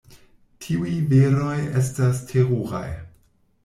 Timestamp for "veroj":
1.13-1.61